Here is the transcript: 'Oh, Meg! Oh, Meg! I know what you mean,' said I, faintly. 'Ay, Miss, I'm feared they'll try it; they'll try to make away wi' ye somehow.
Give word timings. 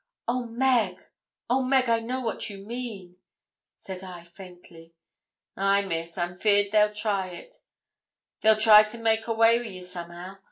'Oh, 0.27 0.47
Meg! 0.47 0.99
Oh, 1.47 1.61
Meg! 1.61 1.87
I 1.87 1.99
know 1.99 2.21
what 2.21 2.49
you 2.49 2.65
mean,' 2.65 3.17
said 3.77 4.03
I, 4.03 4.23
faintly. 4.23 4.95
'Ay, 5.55 5.83
Miss, 5.83 6.17
I'm 6.17 6.35
feared 6.37 6.71
they'll 6.71 6.91
try 6.91 7.27
it; 7.27 7.57
they'll 8.41 8.57
try 8.57 8.81
to 8.81 8.97
make 8.97 9.27
away 9.27 9.59
wi' 9.59 9.65
ye 9.67 9.83
somehow. 9.83 10.39